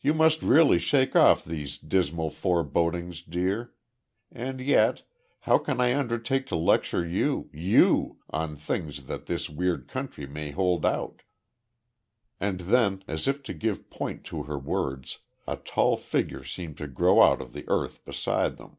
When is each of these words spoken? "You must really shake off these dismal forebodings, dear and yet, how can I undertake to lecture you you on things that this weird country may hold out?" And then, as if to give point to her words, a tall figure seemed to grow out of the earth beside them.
"You 0.00 0.14
must 0.14 0.42
really 0.42 0.78
shake 0.78 1.14
off 1.14 1.44
these 1.44 1.76
dismal 1.76 2.30
forebodings, 2.30 3.20
dear 3.20 3.74
and 4.30 4.60
yet, 4.62 5.02
how 5.40 5.58
can 5.58 5.78
I 5.78 5.94
undertake 5.94 6.46
to 6.46 6.56
lecture 6.56 7.06
you 7.06 7.50
you 7.52 8.16
on 8.30 8.56
things 8.56 9.08
that 9.08 9.26
this 9.26 9.50
weird 9.50 9.88
country 9.88 10.26
may 10.26 10.52
hold 10.52 10.86
out?" 10.86 11.20
And 12.40 12.60
then, 12.60 13.04
as 13.06 13.28
if 13.28 13.42
to 13.42 13.52
give 13.52 13.90
point 13.90 14.24
to 14.32 14.44
her 14.44 14.58
words, 14.58 15.18
a 15.46 15.58
tall 15.58 15.98
figure 15.98 16.44
seemed 16.44 16.78
to 16.78 16.86
grow 16.88 17.20
out 17.20 17.42
of 17.42 17.52
the 17.52 17.68
earth 17.68 18.02
beside 18.06 18.56
them. 18.56 18.78